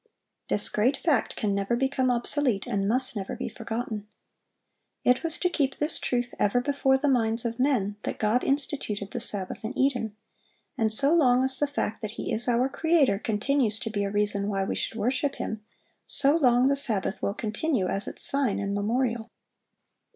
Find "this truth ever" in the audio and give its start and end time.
5.77-6.59